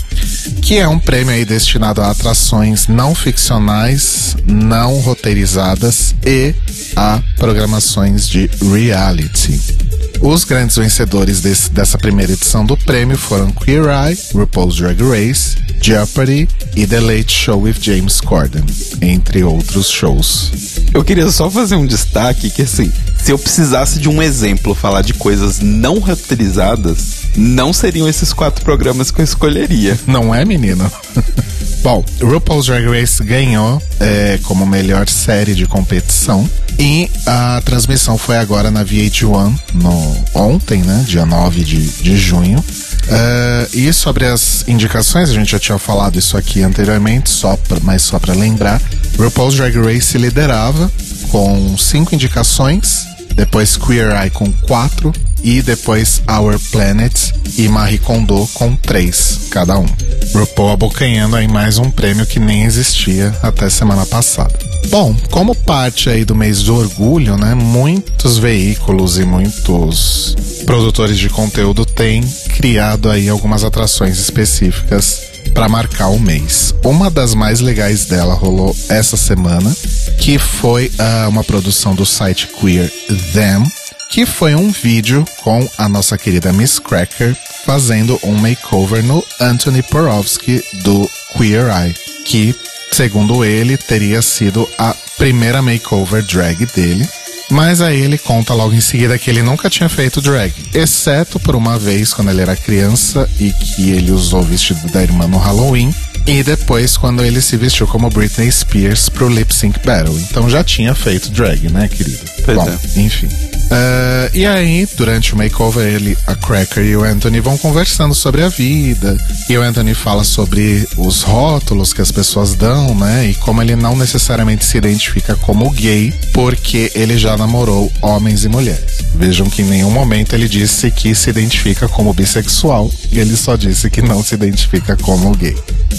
[0.61, 6.55] que é um prêmio aí destinado a atrações não ficcionais, não roteirizadas e
[6.95, 9.88] a programações de reality.
[10.21, 15.57] Os grandes vencedores desse- dessa primeira edição do prêmio foram Queer Eye, RuPaul's Drag Race,
[15.81, 18.65] Jeopardy e The Late Show with James Corden,
[19.01, 20.51] entre outros shows.
[20.93, 25.03] Eu queria só fazer um destaque que assim, se eu precisasse de um exemplo falar
[25.03, 26.99] de coisas não roteirizadas,
[27.37, 29.99] não seriam esses quatro programas que eu escolheria.
[30.07, 30.91] Não é, menino?
[31.83, 38.37] Bom, RuPaul's Drag Race ganhou é, como melhor série de competição e a transmissão foi
[38.37, 41.05] agora na VH1 no, ontem, né?
[41.07, 42.63] Dia 9 de, de junho.
[43.09, 47.79] É, e sobre as indicações, a gente já tinha falado isso aqui anteriormente, só pra,
[47.83, 48.81] mas só para lembrar,
[49.19, 50.91] RuPaul's Drag Race liderava
[51.31, 53.08] com cinco indicações,
[53.39, 55.13] depois Queer Eye com quatro
[55.45, 59.87] e depois Our Planet e Marie Kondo com três cada um.
[60.35, 64.59] RuPaul abocanhando aí mais um prêmio que nem existia até semana passada.
[64.89, 70.35] Bom, como parte aí do mês do orgulho, né, muitos veículos e muitos
[70.67, 72.23] produtores de conteúdo têm
[72.57, 75.23] criado aí algumas atrações específicas
[75.55, 76.75] para marcar o mês.
[76.85, 79.75] Uma das mais legais dela rolou essa semana,
[80.19, 82.91] que foi ah, uma produção do site Queer
[83.33, 83.65] Them,
[84.09, 89.83] que foi um vídeo com a nossa querida Miss Cracker fazendo um makeover no Anthony
[89.83, 92.55] Porowski do Queer Eye, que,
[92.91, 97.07] segundo ele, teria sido a primeira makeover drag dele.
[97.51, 101.57] Mas aí ele conta logo em seguida que ele nunca tinha feito drag, exceto por
[101.57, 105.39] uma vez quando ele era criança e que ele usou o vestido da irmã no
[105.39, 105.95] Halloween,
[106.27, 110.19] e depois quando ele se vestiu como Britney Spears pro Lip Sync Battle.
[110.19, 112.21] Então já tinha feito drag, né, querido?
[112.49, 113.01] Pois Bom, é.
[113.01, 113.29] enfim.
[113.71, 118.43] Ah, e aí, durante o makeover, ele, a Cracker e o Anthony vão conversando sobre
[118.43, 119.19] a vida.
[119.49, 123.27] E o Anthony fala sobre os rótulos que as pessoas dão, né?
[123.27, 128.49] E como ele não necessariamente se identifica como gay, porque ele já namorou homens e
[128.49, 128.99] mulheres.
[129.15, 132.91] Vejam que em nenhum momento ele disse que se identifica como bissexual.
[133.13, 135.57] Ele só disse que não se identifica como gay,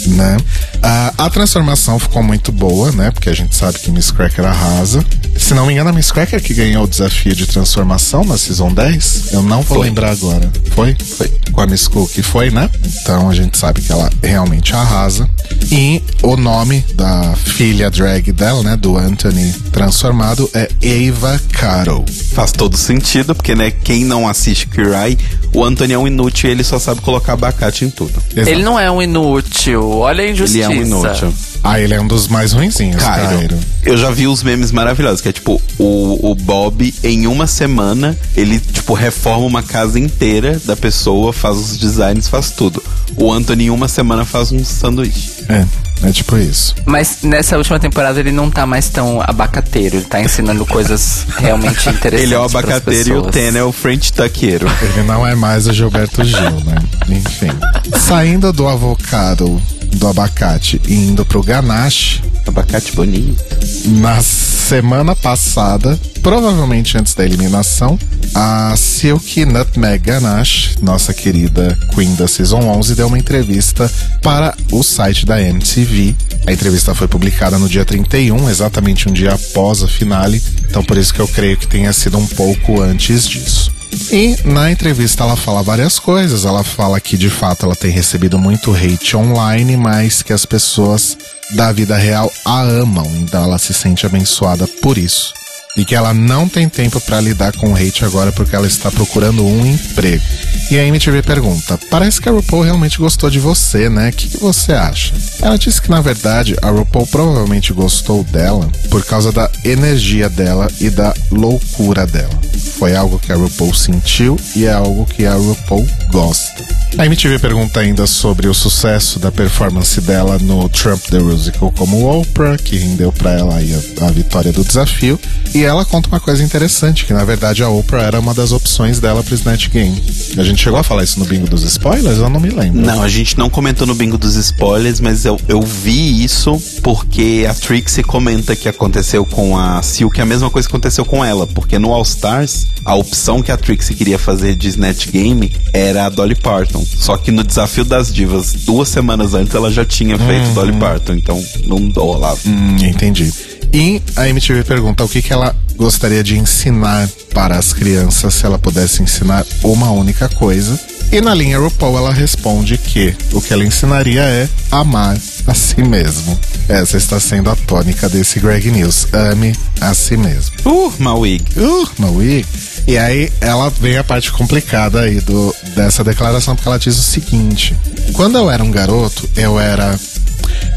[0.07, 0.37] né?
[0.81, 3.11] Ah, a transformação ficou muito boa, né?
[3.11, 5.05] Porque a gente sabe que Miss Cracker arrasa.
[5.37, 8.71] Se não me engano, a Miss Cracker que ganhou o desafio de transformação na Season
[8.73, 9.33] 10.
[9.33, 9.87] Eu não vou Foi.
[9.87, 10.49] lembrar agora.
[10.75, 10.95] Foi?
[11.17, 11.29] Foi.
[11.51, 12.69] Com a Miss Cook foi, né?
[13.01, 15.29] Então a gente sabe que ela realmente arrasa.
[15.71, 18.75] E o nome da filha drag dela, né?
[18.77, 20.69] Do Anthony transformado é
[21.09, 22.05] Ava Caro.
[22.33, 25.17] Faz todo sentido, porque né, quem não assiste Eye,
[25.53, 28.21] o Anthony é um inútil e ele só sabe colocar abacate em tudo.
[28.35, 28.49] Exato.
[28.49, 30.65] Ele não é um inútil, olha a Ele injustiça.
[30.65, 31.33] é um inútil.
[31.63, 33.27] Ah, ele é um dos mais ruinzinhos, Cairo.
[33.37, 33.57] Cairo.
[33.83, 38.15] Eu já vi os memes maravilhosos, que é tipo, o, o Bob, em uma semana,
[38.35, 42.83] ele, tipo, reforma uma casa inteira da pessoa, faz os designs, faz tudo.
[43.15, 45.31] O Anthony, em uma semana, faz um sanduíche.
[45.49, 45.65] É,
[46.07, 46.75] é tipo isso.
[46.85, 51.89] Mas nessa última temporada ele não tá mais tão abacateiro, ele tá ensinando coisas realmente
[51.89, 52.23] interessantes.
[52.29, 53.21] Ele é o abacateiro e o.
[53.23, 54.67] Ten é o French tuckeiro.
[54.81, 56.77] Ele não é mais o Gilberto Gil, né?
[57.09, 57.49] Enfim.
[57.97, 59.61] Saindo do avocado,
[59.95, 63.43] do abacate e indo pro ganache, Abacate bonito.
[63.85, 67.97] na semana passada, provavelmente antes da eliminação,
[68.33, 73.89] a Silky Nutmeg Ganache, nossa querida Queen da Season 11, deu uma entrevista
[74.21, 76.15] para o site da MTV.
[76.45, 80.97] A entrevista foi publicada no dia 31, exatamente um dia após a finale, então por
[80.97, 83.71] isso que eu creio que tenha sido um pouco antes disso.
[84.11, 86.45] E na entrevista ela fala várias coisas.
[86.45, 91.17] Ela fala que de fato ela tem recebido muito hate online, mas que as pessoas
[91.55, 95.33] da vida real a amam, então ela se sente abençoada por isso
[95.79, 98.91] e que ela não tem tempo para lidar com o hate agora porque ela está
[98.91, 100.23] procurando um emprego.
[100.71, 104.09] E a MTV pergunta: Parece que a RuPaul realmente gostou de você, né?
[104.09, 105.15] O que, que, você acha?
[105.41, 110.67] Ela disse que na verdade a RuPaul provavelmente gostou dela por causa da energia dela
[110.79, 112.39] e da loucura dela.
[112.77, 116.63] Foi algo que a RuPaul sentiu e é algo que a RuPaul gosta.
[116.97, 122.09] A MTV pergunta ainda sobre o sucesso da performance dela no Trump the Musical como
[122.09, 125.19] Oprah, que rendeu para ela a, a vitória do desafio.
[125.53, 128.99] E ela conta uma coisa interessante, que na verdade a Oprah era uma das opções
[128.99, 130.01] dela pro Snatch Game.
[130.37, 132.17] A gente chegou a falar isso no bingo dos spoilers?
[132.17, 132.81] Eu não me lembro.
[132.81, 137.45] Não, a gente não comentou no bingo dos spoilers, mas eu, eu vi isso porque
[137.49, 141.47] a Trixie comenta que aconteceu com a Silk a mesma coisa que aconteceu com ela,
[141.47, 146.05] porque no All Stars, a opção que a Trixie queria fazer de Snatch Game era
[146.05, 146.85] a Dolly Parton.
[146.85, 150.53] Só que no Desafio das Divas, duas semanas antes, ela já tinha feito uhum.
[150.53, 152.39] Dolly Parton, então não rolava.
[152.45, 153.31] Hum, entendi.
[153.71, 158.45] E a MTV pergunta o que, que ela gostaria de ensinar para as crianças se
[158.45, 160.77] ela pudesse ensinar uma única coisa.
[161.09, 165.81] E na linha RuPaul ela responde que o que ela ensinaria é amar a si
[165.81, 166.37] mesmo.
[166.67, 169.07] Essa está sendo a tônica desse Greg News.
[169.13, 170.53] Ame a si mesmo.
[170.65, 171.43] Uh, Mawig.
[171.57, 172.45] Uh, Mawig.
[172.85, 177.01] E aí ela vem a parte complicada aí do, dessa declaração, porque ela diz o
[177.01, 177.75] seguinte:
[178.13, 179.97] quando eu era um garoto, eu era.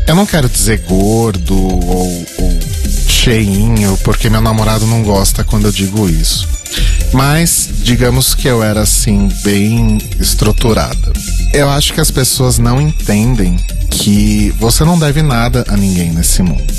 [0.06, 2.58] Eu não quero dizer gordo ou, ou
[3.06, 6.48] cheinho, porque meu namorado não gosta quando eu digo isso.
[7.12, 11.12] Mas digamos que eu era assim, bem estruturada.
[11.52, 13.56] Eu acho que as pessoas não entendem
[13.90, 16.72] que você não deve nada a ninguém nesse mundo.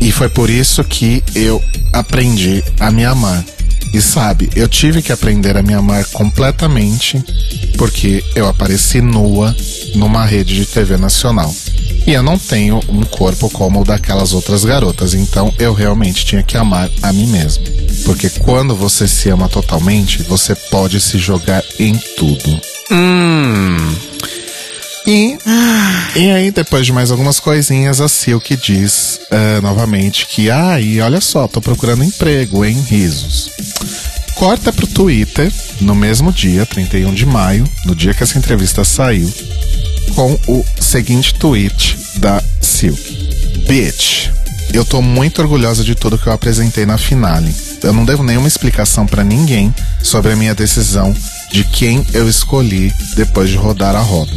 [0.00, 1.62] E foi por isso que eu
[1.92, 3.44] aprendi a me amar.
[3.92, 7.22] E sabe, eu tive que aprender a me amar completamente
[7.78, 9.54] porque eu apareci nua
[9.94, 11.54] numa rede de TV nacional.
[12.06, 16.42] E eu não tenho um corpo como o daquelas outras garotas, então eu realmente tinha
[16.42, 17.64] que amar a mim mesmo.
[18.04, 22.60] Porque quando você se ama totalmente, você pode se jogar em tudo.
[22.90, 23.76] Hum.
[25.06, 25.38] E,
[26.16, 31.00] e aí, depois de mais algumas coisinhas, a Silk diz uh, novamente que, ah, e
[31.00, 33.50] olha só, tô procurando emprego, em risos.
[34.34, 39.32] Corta pro Twitter, no mesmo dia, 31 de maio, no dia que essa entrevista saiu,
[40.14, 43.00] com o seguinte tweet da Silk:
[43.68, 44.28] Bitch,
[44.72, 47.54] eu tô muito orgulhosa de tudo que eu apresentei na finale.
[47.82, 51.14] Eu não devo nenhuma explicação para ninguém sobre a minha decisão
[51.52, 54.32] de quem eu escolhi depois de rodar a roda.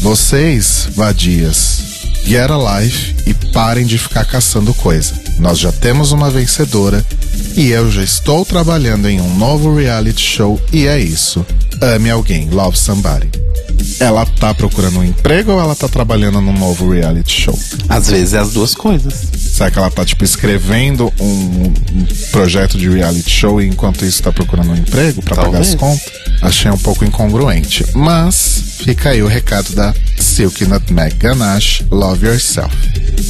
[0.00, 1.82] Vocês, vadias,
[2.24, 5.14] get a life e parem de ficar caçando coisa.
[5.38, 7.04] Nós já temos uma vencedora
[7.56, 11.44] e eu já estou trabalhando em um novo reality show e é isso.
[11.80, 13.46] Ame alguém, love somebody
[14.00, 17.58] ela tá procurando um emprego ou ela tá trabalhando num novo reality show?
[17.88, 19.45] Às vezes é as duas coisas.
[19.56, 21.72] Será que ela tá, tipo, escrevendo um, um
[22.30, 26.12] projeto de reality show e enquanto isso tá procurando um emprego para pagar as contas?
[26.42, 27.82] Achei um pouco incongruente.
[27.94, 32.76] Mas fica aí o recado da Silk Nutmeg Ganache, Love Yourself.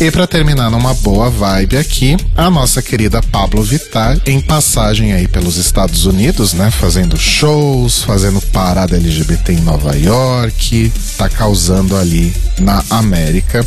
[0.00, 5.28] E para terminar numa boa vibe aqui, a nossa querida Pablo Vittar, em passagem aí
[5.28, 6.72] pelos Estados Unidos, né?
[6.72, 13.64] Fazendo shows, fazendo parada LGBT em Nova York, tá causando ali na América.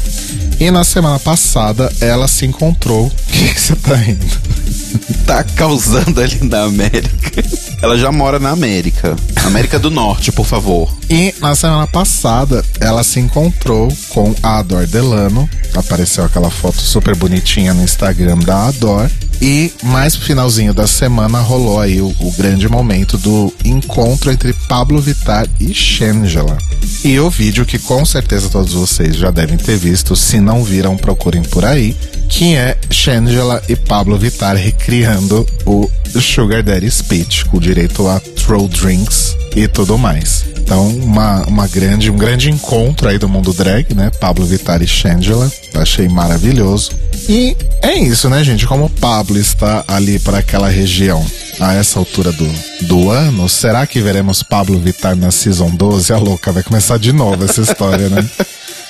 [0.59, 3.07] E na semana passada ela se encontrou.
[3.07, 4.25] O que você tá rindo?
[5.25, 7.43] tá causando ali na América.
[7.81, 9.15] Ela já mora na América.
[9.45, 10.93] América do Norte, por favor.
[11.09, 15.49] E na semana passada, ela se encontrou com a Ador Delano.
[15.75, 19.09] Apareceu aquela foto super bonitinha no Instagram da Ador.
[19.41, 24.51] E mais pro finalzinho da semana rolou aí o, o, grande momento do encontro entre
[24.67, 26.57] Pablo Vittar e Shangela.
[27.05, 30.97] E o vídeo que com certeza todos vocês já devem ter visto, se não viram,
[30.97, 31.95] procurem por aí,
[32.29, 35.89] que é Shangela e Pablo Vittar recriando o
[36.21, 40.45] Sugar Daddy Speech, com direito a throw drinks e tudo mais.
[40.57, 44.11] Então, uma, uma grande, um grande encontro aí do mundo drag, né?
[44.19, 45.51] Pablo Vittar e Shangela.
[45.73, 46.91] Achei maravilhoso.
[47.27, 48.67] E é isso, né, gente?
[48.67, 51.25] Como Pablo está ali para aquela região
[51.59, 52.47] a essa altura do,
[52.83, 56.13] do ano, será que veremos Pablo Vittar na Season 12?
[56.13, 58.23] A louca, vai começar de novo essa história, né?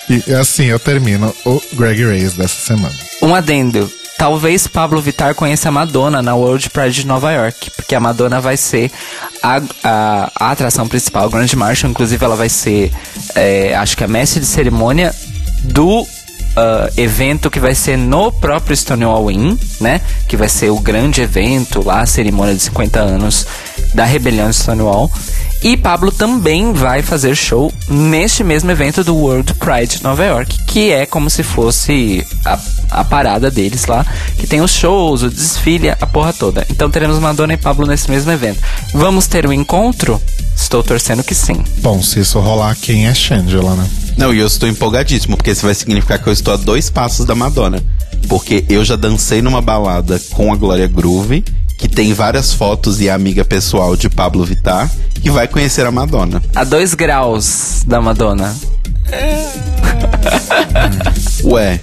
[0.09, 2.95] E assim eu termino o Greg Race dessa semana.
[3.21, 3.91] Um adendo.
[4.17, 8.41] Talvez Pablo Vittar conheça a Madonna na World Pride de Nova York, porque a Madonna
[8.41, 8.91] vai ser
[9.41, 11.89] a, a, a atração principal, a Grand Marshal.
[11.89, 12.91] Inclusive, ela vai ser,
[13.33, 15.15] é, acho que a mestre de cerimônia
[15.63, 16.05] do
[16.49, 20.01] Uh, evento que vai ser no próprio Stonewall Inn, né?
[20.27, 23.45] Que vai ser o grande evento lá, a cerimônia de 50 anos
[23.93, 25.11] da rebelião de Stonewall.
[25.61, 30.91] E Pablo também vai fazer show neste mesmo evento do World Pride Nova York, que
[30.91, 32.57] é como se fosse a,
[32.91, 34.05] a parada deles lá,
[34.37, 36.65] que tem os shows, o desfile, a porra toda.
[36.69, 38.61] Então teremos Madonna e Pablo nesse mesmo evento.
[38.93, 40.21] Vamos ter um encontro?
[40.55, 41.61] Estou torcendo que sim.
[41.79, 43.87] Bom, se isso rolar, quem é Shangela, né?
[44.17, 47.25] Não, e eu estou empolgadíssimo, porque isso vai significar que eu estou a dois passos
[47.25, 47.81] da Madonna.
[48.27, 51.43] Porque eu já dancei numa balada com a Glória Groove,
[51.79, 55.91] que tem várias fotos e é amiga pessoal de Pablo Vittar, que vai conhecer a
[55.91, 56.43] Madonna.
[56.53, 58.53] A dois graus da Madonna.
[61.45, 61.79] Ué,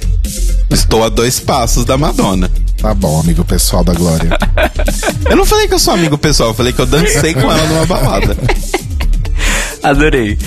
[0.71, 2.51] estou a dois passos da Madonna.
[2.77, 4.29] Tá bom, amigo pessoal da Glória.
[5.29, 7.67] Eu não falei que eu sou amigo pessoal, eu falei que eu dancei com ela
[7.67, 8.37] numa balada.
[9.83, 10.39] Adorei.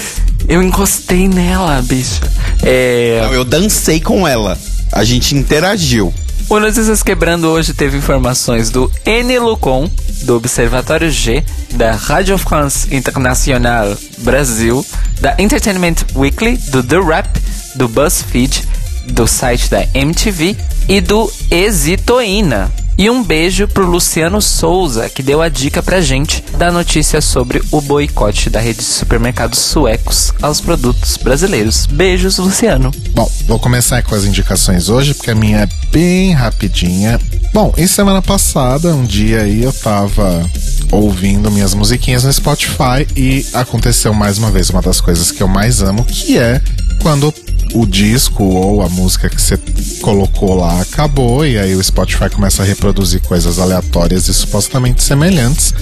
[0.47, 2.21] Eu encostei nela, bicho.
[2.63, 3.21] É...
[3.23, 4.57] Não, eu dancei com ela.
[4.91, 6.13] A gente interagiu.
[6.49, 8.91] O Notícias Quebrando hoje teve informações do
[9.39, 9.87] Lucon,
[10.23, 11.43] do Observatório G,
[11.75, 14.83] da Radio France International Brasil,
[15.21, 17.39] da Entertainment Weekly, do The Rap,
[17.75, 18.67] do BuzzFeed,
[19.09, 20.57] do site da MTV
[20.87, 22.78] e do Exitoína.
[22.99, 27.63] E um beijo pro Luciano Souza, que deu a dica pra gente da notícia sobre
[27.71, 31.85] o boicote da rede de supermercados suecos aos produtos brasileiros.
[31.85, 32.91] Beijos, Luciano.
[33.13, 37.17] Bom, vou começar com as indicações hoje, porque a minha é bem rapidinha.
[37.53, 40.45] Bom, em semana passada, um dia aí eu tava
[40.91, 45.47] ouvindo minhas musiquinhas no Spotify e aconteceu mais uma vez uma das coisas que eu
[45.47, 46.61] mais amo, que é
[47.01, 47.33] quando
[47.73, 49.57] o disco ou a música que você
[50.01, 55.73] colocou lá acabou e aí o Spotify começa a reproduzir coisas aleatórias e supostamente semelhantes.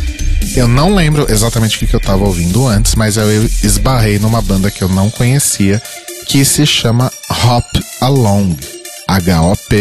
[0.56, 4.72] Eu não lembro exatamente o que, eu tava ouvindo antes, mas eu esbarrei numa banda
[4.72, 5.82] que eu não conhecia
[6.28, 7.12] que se chama
[7.46, 7.66] Hop
[8.02, 8.56] Along.
[9.08, 9.80] H-O-P-A-L-O-N-G,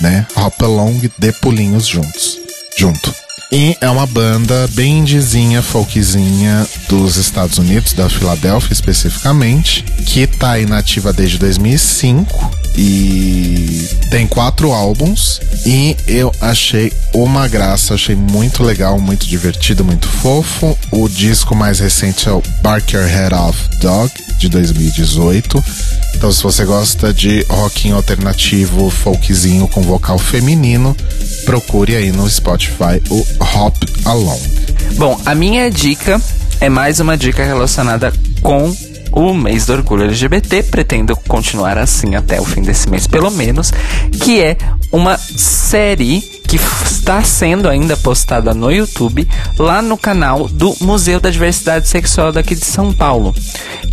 [0.00, 0.26] né?
[0.36, 2.38] Hop Along de pulinhos juntos.
[2.76, 3.14] Junto.
[3.52, 10.58] E é uma banda bem indizinha, folkzinha dos Estados Unidos, da Filadélfia especificamente, que tá
[10.58, 19.00] inativa desde 2005 e tem quatro álbuns e eu achei uma graça, achei muito legal,
[19.00, 20.78] muito divertido, muito fofo.
[20.92, 25.62] O disco mais recente é o Bark Your Head Off Dog de 2018.
[26.14, 30.96] Então, se você gosta de rockinho alternativo, folkzinho com vocal feminino,
[31.44, 33.26] procure aí no Spotify o
[33.56, 34.40] Hop Along.
[34.96, 36.20] Bom, a minha dica
[36.60, 38.74] é mais uma dica relacionada com
[39.12, 40.62] o mês do orgulho LGBT.
[40.64, 43.72] Pretendo continuar assim até o fim desse mês, pelo menos.
[44.22, 44.56] Que é
[44.92, 51.30] uma série que está sendo ainda postada no YouTube, lá no canal do Museu da
[51.30, 53.32] Diversidade Sexual daqui de São Paulo.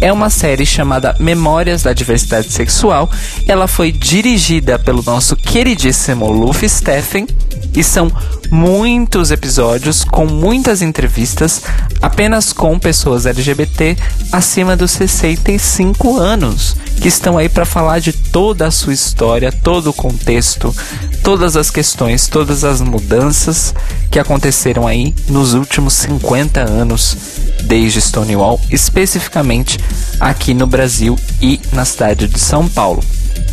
[0.02, 3.12] É uma série chamada Memórias da Diversidade Sexual.
[3.48, 7.28] Ela foi dirigida pelo nosso queridíssimo Luffy Steffen
[7.76, 8.12] e são
[8.50, 11.62] muitos episódios com muitas entrevistas
[12.02, 13.96] apenas com pessoas LGBT
[14.32, 19.90] acima dos 65 anos, que estão aí para falar de toda a sua história, todo
[19.90, 20.76] o contexto,
[21.24, 23.74] todas as questões, todas as mudanças
[24.10, 27.18] que aconteceram aí nos últimos 50 anos
[27.64, 29.80] desde Stonewall, especificamente
[30.20, 33.04] aqui no Brasil e na cidade de São Paulo.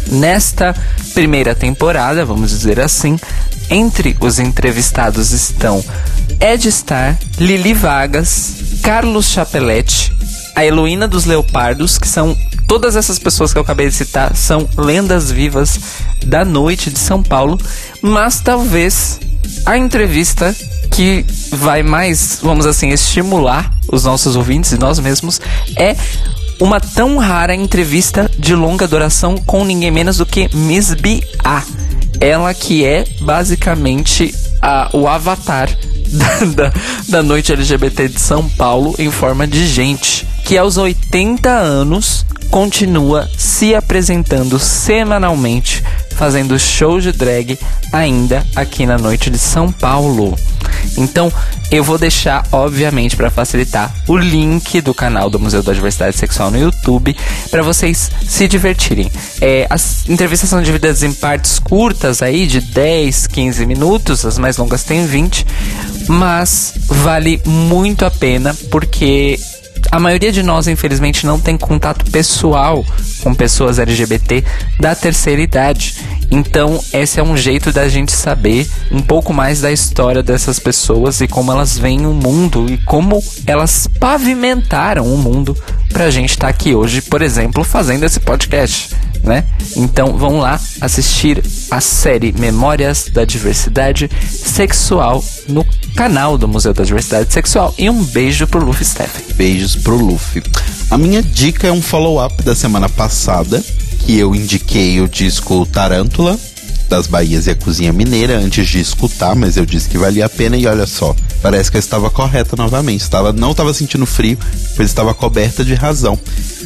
[0.09, 0.74] Nesta
[1.12, 3.18] primeira temporada, vamos dizer assim,
[3.70, 5.83] entre os entrevistados estão
[6.40, 10.12] Ed Star, Lili Vargas, Carlos Chapelete,
[10.55, 12.37] a Heloína dos Leopardos, que são
[12.67, 15.79] todas essas pessoas que eu acabei de citar, são lendas vivas
[16.25, 17.59] da noite de São Paulo,
[18.01, 19.21] mas talvez
[19.67, 20.55] a entrevista
[20.90, 25.40] que vai mais, vamos assim, estimular os nossos ouvintes e nós mesmos
[25.77, 25.97] é
[26.61, 31.62] uma tão rara entrevista de longa duração com ninguém menos do que Miss B.A.
[32.21, 35.69] Ela que é basicamente a, o avatar
[36.55, 36.72] da,
[37.09, 40.27] da, noite LGBT de São Paulo em forma de gente.
[40.44, 45.83] Que aos 80 anos continua se apresentando semanalmente,
[46.16, 47.59] fazendo shows de drag
[47.92, 50.37] ainda aqui na noite de São Paulo.
[50.97, 51.33] Então,
[51.70, 56.51] eu vou deixar, obviamente, para facilitar, o link do canal do Museu da Diversidade Sexual
[56.51, 57.16] no YouTube
[57.51, 59.11] para vocês se divertirem.
[59.41, 64.57] É, as entrevistas são divididas em partes curtas aí, de 10, 15 minutos, as mais
[64.57, 65.47] longas têm 20,
[66.09, 69.39] mas vale muito a pena porque
[69.95, 72.84] a maioria de nós, infelizmente, não tem contato pessoal
[73.22, 74.42] com pessoas LGBT
[74.80, 75.95] da terceira idade.
[76.32, 81.20] Então, esse é um jeito da gente saber um pouco mais da história dessas pessoas
[81.20, 85.57] e como elas veem o mundo e como elas pavimentaram o mundo
[85.92, 89.45] pra gente estar tá aqui hoje, por exemplo, fazendo esse podcast, né?
[89.76, 91.40] Então vão lá assistir
[91.70, 95.64] a série Memórias da Diversidade Sexual no
[95.95, 97.72] canal do Museu da Diversidade Sexual.
[97.78, 99.22] E um beijo pro Luffy Stephen.
[99.36, 100.43] Beijos pro Luffy.
[100.91, 103.62] A minha dica é um follow-up da semana passada,
[104.01, 106.39] que eu indiquei o disco Tarântula,
[106.89, 110.28] das Bahias e a Cozinha Mineira antes de escutar, mas eu disse que valia a
[110.28, 113.03] pena e olha só, parece que eu estava correta novamente.
[113.03, 114.39] Estava, não estava sentindo frio,
[114.74, 116.18] pois estava coberta de razão.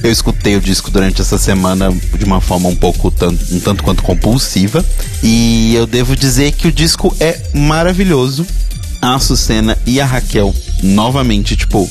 [0.02, 3.82] Eu escutei o disco durante essa semana de uma forma um pouco tanto, um tanto
[3.82, 4.84] quanto compulsiva
[5.22, 8.46] e eu devo dizer que o disco é maravilhoso.
[9.00, 10.52] A Açucena e a Raquel
[10.82, 11.88] novamente, tipo,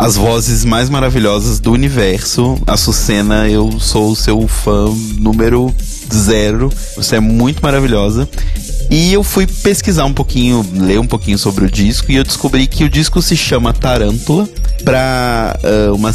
[0.00, 2.58] as vozes mais maravilhosas do universo.
[2.66, 4.86] A Açucena, eu sou o seu fã
[5.18, 5.72] número
[6.12, 6.72] zero.
[6.96, 8.26] Você é muito maravilhosa.
[8.90, 12.66] E eu fui pesquisar um pouquinho, ler um pouquinho sobre o disco e eu descobri
[12.66, 14.48] que o disco se chama Tarântula
[14.84, 16.10] para uh, uma,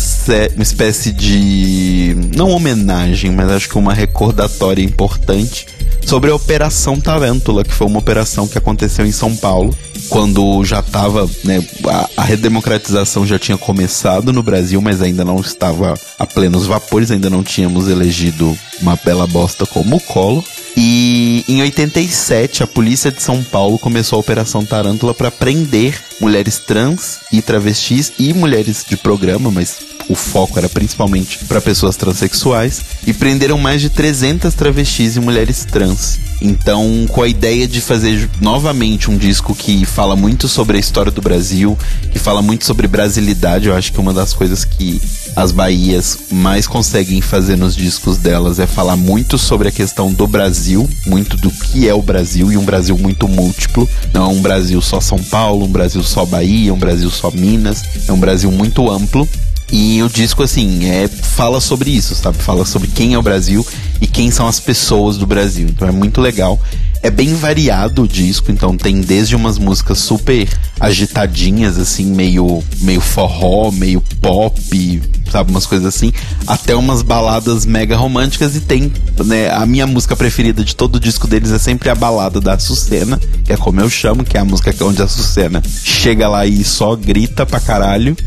[0.55, 5.67] uma espécie de não homenagem, mas acho que uma recordatória importante
[6.05, 9.75] sobre a Operação Tarântula, que foi uma operação que aconteceu em São Paulo
[10.09, 15.39] quando já estava, né, a, a, redemocratização já tinha começado no Brasil, mas ainda não
[15.39, 20.43] estava a plenos vapores, ainda não tínhamos elegido uma bela bosta como o Collor.
[20.77, 26.59] E em 87, a polícia de São Paulo começou a Operação Tarântula para prender mulheres
[26.59, 29.77] trans e travestis e mulheres de programa, mas
[30.09, 35.65] o foco era principalmente para pessoas transexuais, e prenderam mais de 300 travestis e mulheres
[35.65, 36.19] trans.
[36.41, 41.11] Então, com a ideia de fazer novamente um disco que fala muito sobre a história
[41.11, 41.77] do Brasil,
[42.11, 45.01] que fala muito sobre brasilidade, eu acho que uma das coisas que
[45.35, 50.25] as Bahias mais conseguem fazer nos discos delas é falar muito sobre a questão do
[50.25, 53.87] Brasil, muito do que é o Brasil e um Brasil muito múltiplo.
[54.13, 57.83] Não é um Brasil só São Paulo, um Brasil só Bahia, um Brasil só Minas,
[58.07, 59.27] é um Brasil muito amplo.
[59.71, 62.37] E o disco, assim, é, fala sobre isso, sabe?
[62.37, 63.65] Fala sobre quem é o Brasil
[63.99, 65.67] e quem são as pessoas do Brasil.
[65.67, 66.59] Então é muito legal.
[67.05, 70.49] É bem variado o disco, então tem desde umas músicas super
[70.79, 75.01] agitadinhas, assim, meio, meio forró, meio pop,
[75.31, 75.51] sabe?
[75.51, 76.11] Umas coisas assim,
[76.47, 78.91] até umas baladas mega românticas e tem,
[79.23, 79.51] né?
[79.51, 83.21] A minha música preferida de todo o disco deles é sempre a balada da Sucena,
[83.43, 86.63] que é como eu chamo, que é a música onde a Sucena chega lá e
[86.63, 88.17] só grita pra caralho.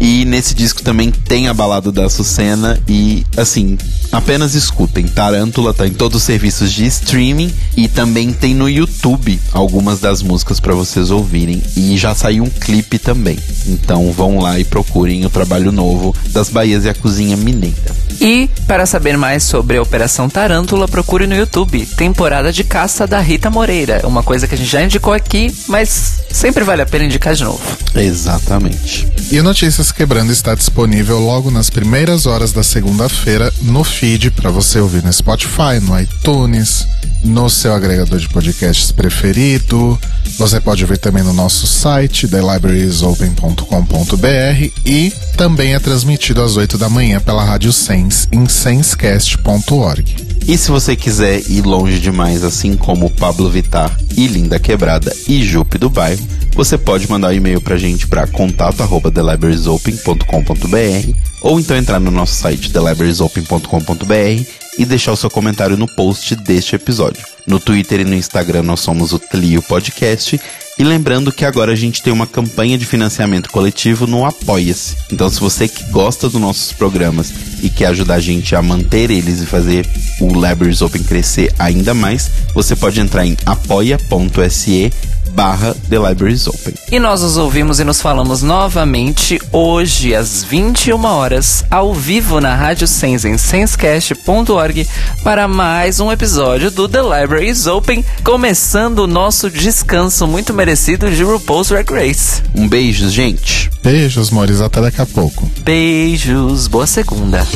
[0.00, 3.76] E nesse disco também tem a balada da Sucena e, assim,
[4.12, 5.08] apenas escutem.
[5.08, 10.22] Tarântula tá em todos os serviços de streaming e também tem no YouTube algumas das
[10.22, 11.62] músicas para vocês ouvirem.
[11.76, 13.38] E já saiu um clipe também.
[13.66, 17.96] Então vão lá e procurem o trabalho novo das Bahias e a Cozinha Mineira.
[18.20, 23.20] E para saber mais sobre a Operação Tarântula, procure no YouTube Temporada de Caça da
[23.20, 24.00] Rita Moreira.
[24.04, 27.44] Uma coisa que a gente já indicou aqui, mas sempre vale a pena indicar de
[27.44, 27.60] novo.
[27.94, 29.06] Exatamente.
[29.30, 34.80] E Notícias Quebrando está disponível logo nas primeiras horas da segunda-feira no feed para você
[34.80, 36.86] ouvir no Spotify, no iTunes,
[37.24, 39.98] no seu agregador de podcasts preferido.
[40.38, 46.88] Você pode ouvir também no nosso site, thelibrariesopen.com.br e também é transmitido às 8 da
[46.88, 50.27] manhã pela Rádio Sense em sensecast.org.
[50.46, 55.42] E se você quiser ir longe demais, assim como Pablo Vitar e Linda Quebrada e
[55.42, 61.12] Jupe do Bairro, você pode mandar um e-mail pra gente para contato@thelibrariesopen.com.br
[61.42, 64.44] ou então entrar no nosso site thelibrariesopen.com.br
[64.78, 67.22] e deixar o seu comentário no post deste episódio.
[67.46, 70.40] No Twitter e no Instagram nós somos o Tlio Podcast.
[70.78, 74.96] E lembrando que agora a gente tem uma campanha de financiamento coletivo no Apoia-se.
[75.10, 79.10] Então, se você que gosta dos nossos programas e quer ajudar a gente a manter
[79.10, 79.84] eles e fazer
[80.20, 84.92] o Libraries Open crescer ainda mais, você pode entrar em apoia.se
[85.28, 86.74] barra The Libraries Open.
[86.90, 92.54] E nós nos ouvimos e nos falamos novamente hoje às 21 horas ao vivo na
[92.54, 94.86] Rádio Sense em sensecast.org
[95.22, 101.22] para mais um episódio do The Libraries Open, começando o nosso descanso muito merecido de
[101.22, 102.42] RuPaul's Drag Race.
[102.54, 103.70] Um beijo, gente.
[103.82, 105.50] Beijos, Mores, até daqui a pouco.
[105.60, 107.46] Beijos, boa segunda.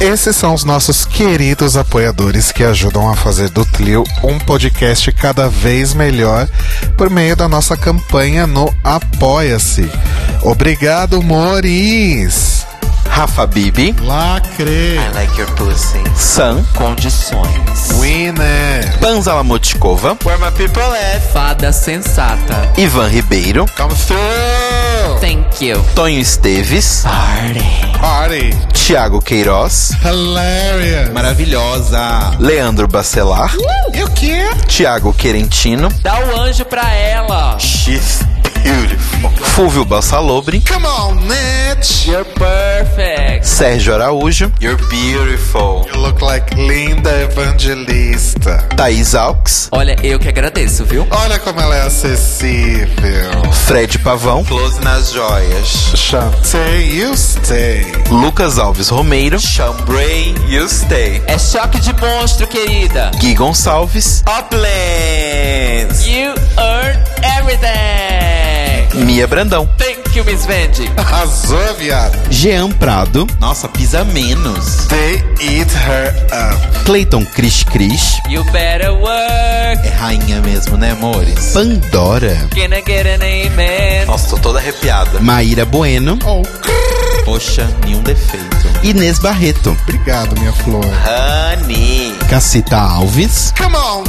[0.00, 5.46] Esses são os nossos queridos apoiadores que ajudam a fazer do Tlio um podcast cada
[5.46, 6.48] vez melhor
[6.96, 9.90] por meio da nossa campanha no Apoia-se.
[10.42, 12.66] Obrigado, Moris!
[13.10, 13.94] Rafa Bibi.
[14.00, 14.96] Lacre.
[14.96, 16.02] I like your pussy.
[16.16, 16.64] Sam.
[16.76, 17.90] Condições.
[17.98, 18.98] Winner.
[19.00, 20.16] Panza Lamotkova.
[20.24, 21.20] Where my people at.
[21.32, 22.72] Fada sensata.
[22.78, 23.66] Ivan Ribeiro.
[23.76, 24.89] Come through.
[25.20, 25.82] Thank you.
[25.94, 27.98] Tonho Esteves, Party.
[27.98, 28.50] Party.
[28.72, 31.12] Thiago Queiroz, Hilarious.
[31.12, 33.52] maravilhosa, Leandro Bacelar,
[33.94, 34.48] E o quê?
[34.66, 37.56] Thiago Querentino, Dá o anjo pra ela.
[37.58, 38.20] She's
[38.62, 42.06] beautiful, Fúvio Bassalobre, Come on, Nitch.
[42.06, 43.44] You're perfect.
[43.44, 48.58] Sérgio Araújo, You're beautiful, You look like Linda Evangelista.
[48.76, 51.06] Thaís Alves, Olha, eu que agradeço, viu?
[51.10, 53.52] Olha como ela é acessível.
[53.66, 57.84] Fred Pavão, Close nas Joias, Chantei, you stay.
[58.10, 63.10] Lucas Alves Romeiro, Chambray, You Stay, É choque de monstro, querida.
[63.18, 66.98] Gui Gonçalves, Uplands, You earn
[67.38, 68.49] everything.
[68.94, 70.90] Mia Brandão, Thank you, Miss Vendi.
[70.96, 72.18] Arrasou, viado.
[72.30, 76.84] Jean Prado, nossa, pisa menos, They eat her up.
[76.84, 79.86] Clayton Cris Cris, You better work.
[79.86, 81.52] é rainha mesmo, né, amores?
[81.52, 84.06] Pandora, Can I get an amen?
[84.06, 86.42] nossa, tô toda arrepiada, Maíra Bueno, Oh,
[87.24, 88.46] poxa, nenhum defeito,
[88.82, 90.84] Inês Barreto, obrigado, minha flor.
[90.84, 94.04] Honey, Cacita Alves, Come on,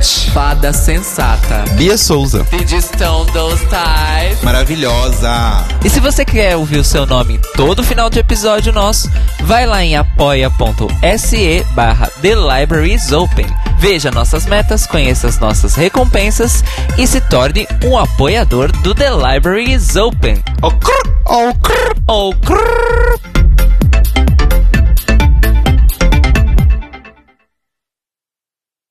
[0.00, 0.30] Nitch.
[0.30, 1.64] Fada sensata.
[1.76, 2.44] Bia Souza,
[2.80, 4.42] stone those ties?
[4.42, 9.10] maravilhosa, E se você quer ouvir o seu nome em todo final de episódio nosso,
[9.42, 13.46] vai lá em apoia.se barra The Libraries Open.
[13.78, 16.64] Veja nossas metas, conheça as nossas recompensas
[16.96, 20.42] e se torne um apoiador do The Libraries Open.
[20.62, 21.94] oh, crrr, oh, crrr.
[22.06, 23.49] Oh, crrr.